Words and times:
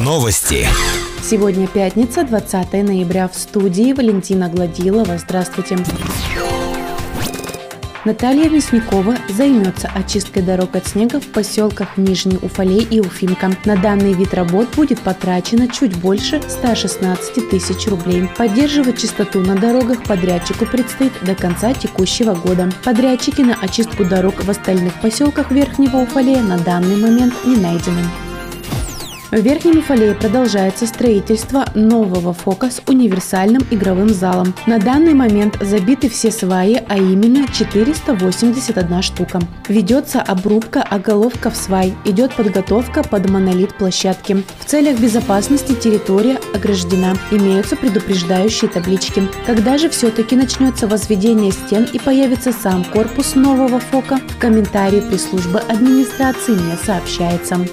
Новости. 0.00 0.66
Сегодня 1.22 1.68
пятница, 1.68 2.24
20 2.24 2.72
ноября. 2.72 3.28
В 3.28 3.36
студии 3.36 3.92
Валентина 3.92 4.48
Гладилова. 4.48 5.16
Здравствуйте. 5.16 5.78
Наталья 8.04 8.50
Мясникова 8.50 9.16
займется 9.28 9.88
очисткой 9.94 10.42
дорог 10.42 10.74
от 10.74 10.88
снега 10.88 11.20
в 11.20 11.28
поселках 11.28 11.96
Нижний 11.96 12.36
Уфалей 12.42 12.82
и 12.82 12.98
Уфимка. 12.98 13.52
На 13.64 13.76
данный 13.76 14.12
вид 14.12 14.34
работ 14.34 14.74
будет 14.74 14.98
потрачено 14.98 15.68
чуть 15.68 15.96
больше 15.96 16.42
116 16.42 17.48
тысяч 17.48 17.86
рублей. 17.86 18.28
Поддерживать 18.36 19.00
чистоту 19.00 19.38
на 19.38 19.54
дорогах 19.54 20.02
подрядчику 20.02 20.66
предстоит 20.66 21.12
до 21.22 21.36
конца 21.36 21.72
текущего 21.74 22.34
года. 22.34 22.72
Подрядчики 22.84 23.42
на 23.42 23.54
очистку 23.54 24.04
дорог 24.04 24.42
в 24.42 24.50
остальных 24.50 25.00
поселках 25.00 25.52
Верхнего 25.52 25.98
Уфалея 25.98 26.42
на 26.42 26.58
данный 26.58 26.96
момент 26.96 27.34
не 27.46 27.54
найдены. 27.54 28.02
В 29.32 29.40
Верхнем 29.40 29.78
Уфалее 29.78 30.14
продолжается 30.14 30.86
строительство 30.86 31.64
нового 31.74 32.34
ФОКа 32.34 32.70
с 32.70 32.82
универсальным 32.86 33.62
игровым 33.70 34.10
залом. 34.10 34.52
На 34.66 34.78
данный 34.78 35.14
момент 35.14 35.56
забиты 35.58 36.10
все 36.10 36.30
сваи, 36.30 36.84
а 36.86 36.98
именно 36.98 37.48
481 37.50 39.00
штука. 39.00 39.40
Ведется 39.68 40.20
обрубка 40.20 40.82
оголовков 40.82 41.56
свай, 41.56 41.94
идет 42.04 42.34
подготовка 42.34 43.02
под 43.02 43.30
монолит 43.30 43.74
площадки. 43.78 44.44
В 44.60 44.66
целях 44.66 45.00
безопасности 45.00 45.72
территория 45.72 46.38
ограждена, 46.52 47.16
имеются 47.30 47.74
предупреждающие 47.76 48.70
таблички. 48.70 49.26
Когда 49.46 49.78
же 49.78 49.88
все-таки 49.88 50.36
начнется 50.36 50.86
возведение 50.86 51.52
стен 51.52 51.88
и 51.90 51.98
появится 51.98 52.52
сам 52.52 52.84
корпус 52.84 53.34
нового 53.34 53.80
ФОКа, 53.80 54.18
в 54.28 54.38
комментарии 54.38 55.00
пресс-службы 55.00 55.58
администрации 55.60 56.52
не 56.52 56.76
сообщается. 56.84 57.66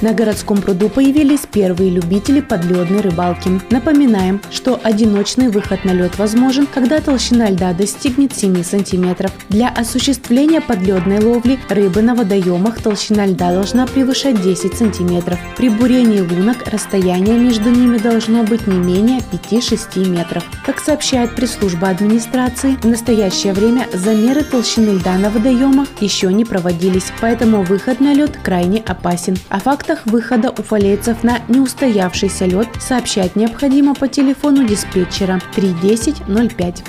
На 0.00 0.14
городском 0.14 0.62
пруду 0.62 0.88
появились 0.88 1.40
первые 1.40 1.90
любители 1.90 2.40
подледной 2.40 3.02
рыбалки. 3.02 3.50
Напоминаем, 3.70 4.40
что 4.50 4.80
одиночный 4.82 5.48
выход 5.48 5.84
на 5.84 5.90
лед 5.90 6.16
возможен, 6.16 6.66
когда 6.66 7.00
толщина 7.00 7.50
льда 7.50 7.74
достигнет 7.74 8.34
7 8.34 8.64
сантиметров. 8.64 9.30
Для 9.50 9.68
осуществления 9.68 10.62
подледной 10.62 11.22
ловли 11.22 11.58
рыбы 11.68 12.00
на 12.00 12.14
водоемах 12.14 12.80
толщина 12.80 13.26
льда 13.26 13.52
должна 13.52 13.86
превышать 13.86 14.40
10 14.40 14.72
сантиметров. 14.72 15.38
При 15.58 15.68
бурении 15.68 16.20
лунок 16.20 16.66
расстояние 16.66 17.36
между 17.36 17.68
ними 17.68 17.98
должно 17.98 18.42
быть 18.42 18.66
не 18.66 18.78
менее 18.78 19.20
5-6 19.50 20.08
метров. 20.08 20.44
Как 20.64 20.80
сообщает 20.80 21.34
пресс-служба 21.34 21.88
администрации, 21.88 22.78
в 22.82 22.86
настоящее 22.86 23.52
время 23.52 23.86
замеры 23.92 24.44
толщины 24.44 24.92
льда 24.92 25.18
на 25.18 25.28
водоемах 25.28 25.88
еще 26.00 26.32
не 26.32 26.46
проводились, 26.46 27.12
поэтому 27.20 27.62
выход 27.62 28.00
на 28.00 28.14
лед 28.14 28.38
крайне 28.42 28.82
опасен. 28.86 29.36
А 29.50 29.60
факт 29.60 29.89
фактах 29.90 30.06
выхода 30.12 30.50
уфалейцев 30.50 31.24
на 31.24 31.40
неустоявшийся 31.48 32.44
лед 32.44 32.68
сообщать 32.80 33.34
необходимо 33.34 33.94
по 33.94 34.06
телефону 34.06 34.64
диспетчера 34.64 35.40
31005. 35.56 36.84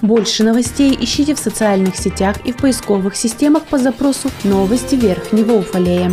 Больше 0.00 0.44
новостей 0.44 0.96
ищите 0.98 1.34
в 1.34 1.38
социальных 1.38 1.96
сетях 1.96 2.36
и 2.44 2.52
в 2.52 2.56
поисковых 2.56 3.16
системах 3.16 3.64
по 3.66 3.76
запросу 3.76 4.30
«Новости 4.44 4.94
Верхнего 4.94 5.52
Уфалея». 5.52 6.10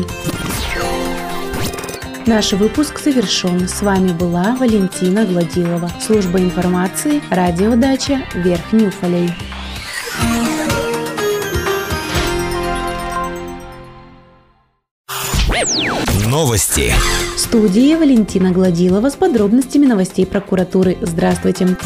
Наш 2.25 2.52
выпуск 2.52 2.99
завершен. 2.99 3.69
С 3.69 3.81
вами 3.81 4.11
была 4.11 4.58
Валентина 4.59 5.23
Гладилова. 5.23 5.89
Служба 6.05 6.39
информации, 6.39 7.21
радиодача 7.30 8.23
Верхний 8.35 8.88
Уфалей. 8.88 9.31
Новости. 16.26 16.94
В 17.36 17.40
студии 17.40 17.94
Валентина 17.96 18.52
Гладилова 18.52 19.10
с 19.10 19.16
подробностями 19.16 19.86
новостей 19.86 20.26
прокуратуры. 20.26 20.98
Здравствуйте. 21.02 21.78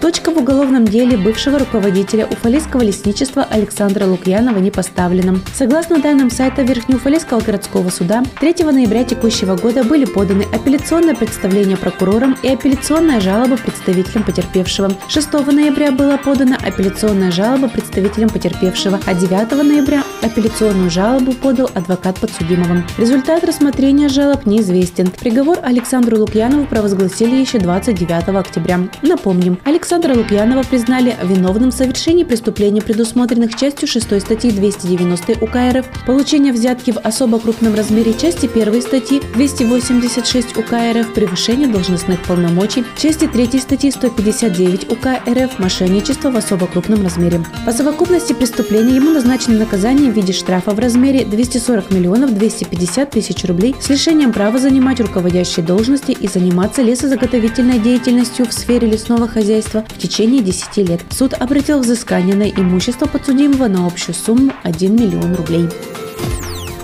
Точка 0.00 0.30
в 0.30 0.38
уголовном 0.38 0.84
деле 0.84 1.16
бывшего 1.16 1.58
руководителя 1.58 2.24
Уфалейского 2.26 2.82
лесничества 2.82 3.44
Александра 3.50 4.06
Лукьянова 4.06 4.58
не 4.58 4.70
поставлена. 4.70 5.40
Согласно 5.52 5.98
данным 5.98 6.30
сайта 6.30 6.62
Верхнеуфалейского 6.62 7.40
городского 7.40 7.90
суда, 7.90 8.22
3 8.38 8.64
ноября 8.64 9.02
текущего 9.02 9.56
года 9.56 9.82
были 9.82 10.04
поданы 10.04 10.44
апелляционное 10.52 11.16
представление 11.16 11.76
прокурором 11.76 12.36
и 12.44 12.48
апелляционная 12.48 13.20
жалоба 13.20 13.56
представителям 13.56 14.22
потерпевшего. 14.22 14.92
6 15.08 15.32
ноября 15.32 15.90
была 15.90 16.16
подана 16.16 16.56
апелляционная 16.64 17.32
жалоба 17.32 17.68
представителям 17.68 18.30
потерпевшего, 18.30 19.00
а 19.04 19.14
9 19.14 19.50
ноября 19.64 20.04
апелляционную 20.22 20.90
жалобу 20.90 21.32
подал 21.32 21.70
адвокат 21.74 22.20
подсудимого. 22.20 22.84
Результат 22.98 23.42
рассмотрения 23.42 24.08
жалоб 24.08 24.46
неизвестен. 24.46 25.10
Приговор 25.10 25.58
Александру 25.62 26.18
Лукьянову 26.18 26.66
провозгласили 26.66 27.34
еще 27.34 27.58
29 27.58 28.28
октября. 28.28 28.88
Напомним, 29.02 29.58
Александр 29.64 29.87
Александра 29.90 30.14
Лукьянова 30.18 30.64
признали 30.64 31.16
виновным 31.22 31.70
в 31.70 31.74
совершении 31.74 32.22
преступлений, 32.22 32.82
предусмотренных 32.82 33.56
частью 33.56 33.88
6 33.88 34.20
статьи 34.20 34.50
290 34.50 35.38
УК 35.40 35.56
РФ, 35.72 35.86
получение 36.04 36.52
взятки 36.52 36.90
в 36.90 36.98
особо 36.98 37.38
крупном 37.40 37.74
размере 37.74 38.12
части 38.12 38.44
1 38.44 38.82
статьи 38.82 39.22
286 39.34 40.58
УК 40.58 40.72
РФ, 40.92 41.14
превышение 41.14 41.68
должностных 41.68 42.22
полномочий, 42.24 42.84
части 42.98 43.26
3 43.26 43.58
статьи 43.58 43.90
159 43.90 44.92
УК 44.92 45.22
РФ, 45.26 45.58
мошенничество 45.58 46.30
в 46.30 46.36
особо 46.36 46.66
крупном 46.66 47.02
размере. 47.02 47.42
По 47.64 47.72
совокупности 47.72 48.34
преступлений 48.34 48.96
ему 48.96 49.12
назначено 49.12 49.58
наказание 49.58 50.12
в 50.12 50.14
виде 50.14 50.34
штрафа 50.34 50.72
в 50.72 50.78
размере 50.78 51.24
240 51.24 51.90
миллионов 51.92 52.34
250 52.34 53.10
тысяч 53.10 53.42
рублей 53.46 53.74
с 53.80 53.88
лишением 53.88 54.34
права 54.34 54.58
занимать 54.58 55.00
руководящие 55.00 55.64
должности 55.64 56.10
и 56.12 56.28
заниматься 56.28 56.82
лесозаготовительной 56.82 57.78
деятельностью 57.78 58.44
в 58.44 58.52
сфере 58.52 58.86
лесного 58.86 59.26
хозяйства 59.26 59.77
в 59.88 59.98
течение 59.98 60.42
10 60.42 60.76
лет. 60.88 61.00
Суд 61.10 61.34
обратил 61.34 61.80
взыскание 61.80 62.34
на 62.34 62.48
имущество 62.48 63.06
подсудимого 63.06 63.68
на 63.68 63.86
общую 63.86 64.14
сумму 64.14 64.52
1 64.62 64.94
миллион 64.94 65.34
рублей. 65.34 65.68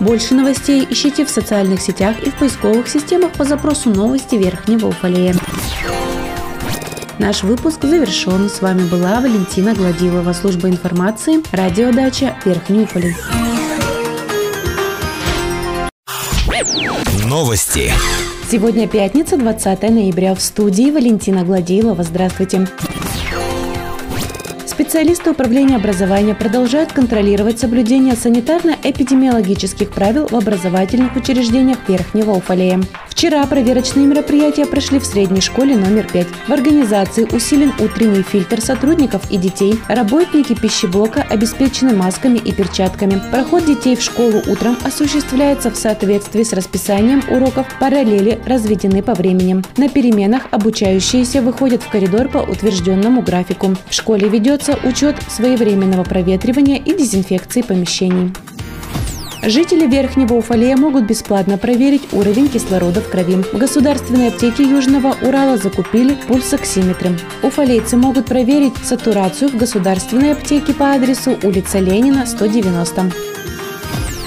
Больше 0.01 0.35
новостей 0.35 0.87
ищите 0.89 1.25
в 1.25 1.31
социальных 1.31 1.81
сетях 1.81 2.17
и 2.23 2.31
в 2.31 2.35
поисковых 2.35 2.89
системах 2.89 3.33
по 3.33 3.45
запросу 3.45 3.91
«Новости 3.91 4.35
Верхнего 4.35 4.89
Уфалея». 4.89 5.35
Наш 7.19 7.43
выпуск 7.43 7.85
завершен. 7.85 8.51
С 8.51 8.61
вами 8.61 8.83
была 8.89 9.21
Валентина 9.21 9.73
Гладилова, 9.73 10.33
служба 10.33 10.69
информации, 10.69 11.43
радиодача 11.53 12.37
Верхний 12.45 12.83
Уфалей. 12.83 13.15
Новости. 17.25 17.93
Сегодня 18.55 18.87
пятница, 18.87 19.37
20 19.37 19.83
ноября. 19.91 20.33
В 20.33 20.41
студии 20.41 20.93
Валентина 20.93 21.43
Гладилова. 21.43 22.05
Здравствуйте. 22.05 22.69
Специалисты 24.65 25.33
управления 25.33 25.75
образования 25.75 26.37
продолжают 26.37 26.93
контролировать 26.93 27.59
соблюдение 27.59 28.15
санитарно-эпидемиологических 28.15 29.93
правил 29.93 30.29
в 30.29 30.37
образовательных 30.37 31.17
учреждениях 31.17 31.79
Верхнего 31.89 32.31
Уфалея. 32.31 32.81
Вчера 33.15 33.47
проверочные 33.47 34.09
мероприятия 34.09 34.67
прошли 34.67 34.99
в 34.99 35.07
средней 35.07 35.41
школе 35.41 35.77
номер 35.77 36.09
5. 36.13 36.27
В 36.49 36.53
организации 36.53 37.25
усилен 37.25 37.73
утренний 37.79 38.23
фильтр 38.23 38.61
сотрудников 38.61 39.31
и 39.31 39.37
детей. 39.37 39.79
Работники 39.87 40.53
пищеблока 40.53 41.23
обеспечены 41.23 41.95
масками 41.95 42.39
и 42.39 42.53
перчатками. 42.53 43.23
Проход 43.31 43.67
детей 43.67 43.95
в 43.95 44.03
школу 44.03 44.43
утром 44.49 44.77
осуществляется 44.83 45.71
в 45.71 45.77
соответствии 45.77 46.43
с 46.43 46.53
расписанием 46.53 47.23
уроков. 47.31 47.69
Параллели 47.79 48.41
разведены 48.47 49.01
по 49.01 49.15
времени. 49.15 49.63
На 49.77 49.89
переменах 49.89 50.49
обучающиеся 50.51 51.41
выходят 51.41 51.85
в 51.85 51.89
коридор 51.89 52.29
по 52.29 52.39
утвержденному 52.39 53.23
графику. 53.23 53.77
В 53.89 53.95
школе 53.95 54.29
ведется 54.29 54.77
учет 54.83 55.15
своевременного 55.29 56.03
проветривания 56.03 56.79
и 56.79 56.93
дезинфекции 56.93 57.63
помещений. 57.63 58.33
Жители 59.47 59.87
Верхнего 59.87 60.35
Уфалея 60.35 60.75
могут 60.75 61.05
бесплатно 61.05 61.59
проверить 61.59 62.13
уровень 62.13 62.49
кислорода 62.49 63.03
в 63.03 63.11
крови. 63.11 63.37
В 63.37 63.59
государственной 63.59 64.29
аптеке 64.29 64.63
Южного 64.63 65.17
Урала 65.21 65.59
закупили 65.59 66.15
пульсоксиметры. 66.29 67.11
Уфалейцы 67.43 67.99
могут 67.99 68.25
проверить 68.25 68.77
сатурацию 68.83 69.51
в 69.51 69.57
государственной 69.57 70.33
аптеке 70.33 70.73
по 70.73 70.93
адресу 70.93 71.39
улица 71.43 71.79
Ленина, 71.79 72.25
190. 72.25 73.13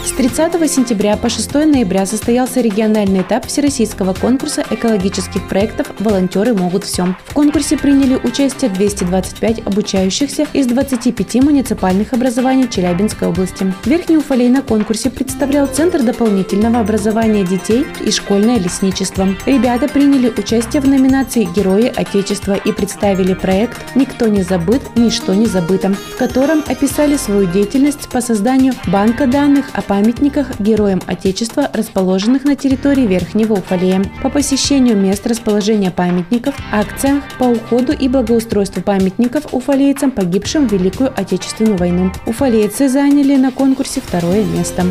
С 0.08 0.12
30 0.12 0.72
сентября 0.72 1.18
по 1.18 1.28
6 1.28 1.54
ноября 1.54 2.06
состоялся 2.06 2.62
региональный 2.62 3.24
этап 3.24 3.46
всероссийского 3.46 4.14
конкурса 4.14 4.64
экологических 4.70 5.50
проектов 5.50 5.88
«Волонтеры 6.00 6.54
могут 6.54 6.86
все». 6.86 7.14
В 7.26 7.34
конкурсе 7.34 7.78
приняли 7.78 8.16
участие 8.16 8.72
225 8.72 9.68
обучающихся 9.68 10.48
из 10.54 10.68
25 10.68 11.44
муниципальных 11.44 12.14
образований 12.14 12.70
Челябинской 12.70 13.28
области. 13.28 13.74
Верхний 13.84 14.18
Уфалей 14.18 14.48
на 14.48 14.62
конкурсе 14.62 15.10
представлял 15.10 15.68
Центр 15.68 16.02
дополнительного 16.02 16.80
образования 16.80 17.44
детей 17.44 17.86
и 18.00 18.10
школьное 18.10 18.60
лесничество. 18.60 19.28
Ребята 19.46 19.90
приняли 19.90 20.30
участие 20.30 20.82
в 20.82 20.88
номинации 20.88 21.50
«Герои 21.54 21.92
Отечества» 21.94 22.54
и 22.54 22.72
представили 22.72 23.34
проект 23.34 23.94
«Никто 23.94 24.30
не 24.30 24.44
забыт, 24.44 24.82
ничто 24.96 25.34
не 25.34 25.48
забыто», 25.48 25.94
в 25.94 26.16
котором 26.16 26.64
описали 26.66 27.18
свою 27.18 27.46
деятельность 27.46 28.08
по 28.08 28.22
созданию 28.22 28.74
банка 28.88 29.28
данных 29.28 29.66
о 29.74 29.82
памяти 29.82 29.97
памятниках 29.98 30.60
героям 30.60 31.02
Отечества, 31.08 31.72
расположенных 31.74 32.44
на 32.44 32.56
территории 32.56 33.08
Верхнего 33.08 33.54
Уфалея, 33.54 34.04
по 34.22 34.30
посещению 34.30 34.96
мест 34.96 35.26
расположения 35.26 35.90
памятников, 35.90 36.54
акциях 36.72 37.24
по 37.40 37.46
уходу 37.46 37.94
и 37.94 38.08
благоустройству 38.08 38.84
памятников 38.84 39.56
уфалейцам, 39.56 40.12
погибшим 40.12 40.68
в 40.68 40.72
Великую 40.72 41.12
Отечественную 41.20 41.78
войну. 41.78 42.12
Уфалейцы 42.28 42.90
заняли 42.90 43.38
на 43.38 43.52
конкурсе 43.52 44.00
второе 44.00 44.46
место. 44.46 44.86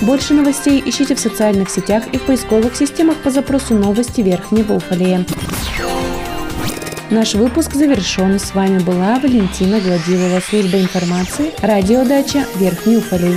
Больше 0.00 0.32
новостей 0.32 0.82
ищите 0.86 1.14
в 1.14 1.20
социальных 1.20 1.68
сетях 1.68 2.04
и 2.12 2.16
в 2.16 2.22
поисковых 2.22 2.74
системах 2.74 3.18
по 3.18 3.30
запросу 3.30 3.74
«Новости 3.74 4.22
Верхнего 4.22 4.72
Уфалея». 4.72 5.26
Наш 7.10 7.34
выпуск 7.34 7.74
завершен. 7.74 8.38
С 8.38 8.54
вами 8.54 8.78
была 8.78 9.18
Валентина 9.18 9.80
Гладилова, 9.80 10.40
служба 10.40 10.80
информации, 10.80 11.52
радиодача 11.60 12.46
Верхний 12.56 12.96
Уфалей. 12.96 13.36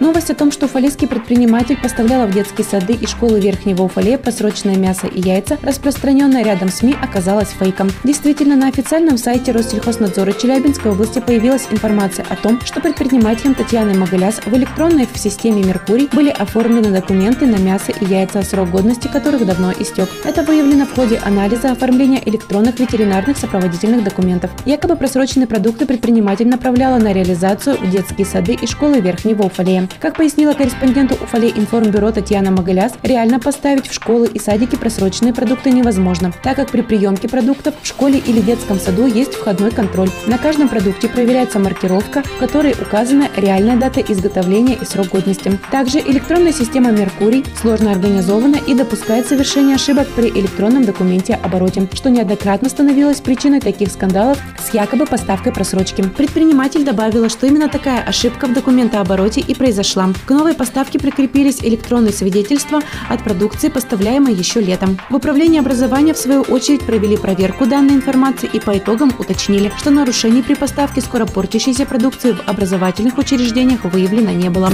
Новость 0.00 0.30
о 0.30 0.34
том, 0.34 0.50
что 0.50 0.64
уфалейский 0.64 1.06
предприниматель 1.06 1.78
поставлял 1.78 2.26
в 2.26 2.32
детские 2.32 2.64
сады 2.64 2.94
и 2.94 3.06
школы 3.06 3.38
Верхнего 3.38 3.82
Уфалея 3.82 4.16
просроченное 4.16 4.76
мясо 4.76 5.06
и 5.06 5.20
яйца, 5.20 5.58
распространенная 5.60 6.42
рядом 6.42 6.70
СМИ, 6.70 6.96
оказалась 7.02 7.50
фейком. 7.50 7.90
Действительно, 8.02 8.56
на 8.56 8.68
официальном 8.68 9.18
сайте 9.18 9.52
Россельхознадзора 9.52 10.32
Челябинской 10.32 10.92
области 10.92 11.20
появилась 11.20 11.68
информация 11.70 12.24
о 12.30 12.36
том, 12.36 12.62
что 12.64 12.80
предпринимателем 12.80 13.54
Татьяной 13.54 13.94
Магаляс 13.94 14.40
в 14.46 14.56
электронной 14.56 15.06
в 15.06 15.18
системе 15.18 15.62
«Меркурий» 15.62 16.08
были 16.10 16.30
оформлены 16.30 16.90
документы 16.90 17.44
на 17.44 17.56
мясо 17.56 17.92
и 17.92 18.06
яйца, 18.06 18.40
срок 18.40 18.70
годности 18.70 19.06
которых 19.06 19.44
давно 19.44 19.70
истек. 19.78 20.08
Это 20.24 20.42
выявлено 20.42 20.86
в 20.86 20.94
ходе 20.94 21.18
анализа 21.18 21.72
оформления 21.72 22.22
электронных 22.24 22.78
ветеринарных 22.80 23.36
сопроводительных 23.36 24.02
документов. 24.02 24.50
Якобы 24.64 24.96
просроченные 24.96 25.46
продукты 25.46 25.84
предприниматель 25.84 26.48
направляла 26.48 26.96
на 26.96 27.12
реализацию 27.12 27.76
в 27.76 27.90
детские 27.90 28.26
сады 28.26 28.54
и 28.54 28.66
школы 28.66 29.00
Верхнего 29.00 29.42
Уфалея. 29.42 29.89
Как 29.98 30.16
пояснила 30.16 30.52
корреспонденту 30.52 31.14
Уфалей 31.14 31.52
информбюро 31.54 32.12
Татьяна 32.12 32.50
Магаляс, 32.50 32.92
реально 33.02 33.40
поставить 33.40 33.88
в 33.88 33.92
школы 33.92 34.28
и 34.32 34.38
садики 34.38 34.76
просроченные 34.76 35.34
продукты 35.34 35.70
невозможно, 35.70 36.32
так 36.42 36.56
как 36.56 36.70
при 36.70 36.82
приемке 36.82 37.28
продуктов 37.28 37.74
в 37.82 37.86
школе 37.86 38.18
или 38.18 38.40
детском 38.40 38.78
саду 38.78 39.06
есть 39.06 39.34
входной 39.34 39.70
контроль. 39.70 40.10
На 40.26 40.38
каждом 40.38 40.68
продукте 40.68 41.08
проверяется 41.08 41.58
маркировка, 41.58 42.22
в 42.22 42.38
которой 42.38 42.72
указана 42.72 43.28
реальная 43.36 43.76
дата 43.76 44.00
изготовления 44.00 44.74
и 44.80 44.84
срок 44.84 45.08
годности. 45.08 45.58
Также 45.70 45.98
электронная 45.98 46.52
система 46.52 46.90
«Меркурий» 46.92 47.44
сложно 47.60 47.90
организована 47.90 48.56
и 48.56 48.74
допускает 48.74 49.26
совершение 49.26 49.76
ошибок 49.76 50.08
при 50.16 50.28
электронном 50.28 50.84
документе 50.84 51.38
обороте, 51.42 51.88
что 51.92 52.10
неоднократно 52.10 52.68
становилось 52.68 53.20
причиной 53.20 53.60
таких 53.60 53.90
скандалов 53.90 54.38
с 54.58 54.72
якобы 54.72 55.06
поставкой 55.06 55.52
просрочки. 55.52 56.02
Предприниматель 56.02 56.84
добавила, 56.84 57.28
что 57.28 57.46
именно 57.46 57.68
такая 57.68 58.02
ошибка 58.02 58.46
в 58.46 58.54
документообороте 58.54 59.40
и 59.40 59.54
произошла 59.54 59.79
произошла. 59.80 60.12
К 60.26 60.30
новой 60.30 60.54
поставке 60.54 60.98
прикрепились 60.98 61.62
электронные 61.62 62.12
свидетельства 62.12 62.80
от 63.08 63.24
продукции, 63.24 63.68
поставляемой 63.68 64.34
еще 64.34 64.60
летом. 64.60 64.98
В 65.08 65.16
управлении 65.16 65.58
образования, 65.58 66.12
в 66.12 66.18
свою 66.18 66.42
очередь, 66.42 66.82
провели 66.82 67.16
проверку 67.16 67.66
данной 67.66 67.94
информации 67.94 68.48
и 68.52 68.60
по 68.60 68.76
итогам 68.76 69.12
уточнили, 69.18 69.72
что 69.78 69.90
нарушений 69.90 70.42
при 70.42 70.54
поставке 70.54 71.00
скоро 71.00 71.24
портящейся 71.24 71.86
продукции 71.86 72.32
в 72.32 72.48
образовательных 72.48 73.16
учреждениях 73.16 73.84
выявлено 73.84 74.32
не 74.32 74.50
было. 74.50 74.70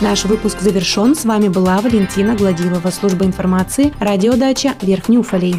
Наш 0.00 0.26
выпуск 0.26 0.60
завершен. 0.60 1.14
С 1.14 1.24
вами 1.24 1.48
была 1.48 1.80
Валентина 1.80 2.36
Гладилова, 2.36 2.90
служба 2.90 3.24
информации, 3.24 3.92
радиодача 3.98 4.74
Верхний 4.82 5.18
Уфалей. 5.18 5.56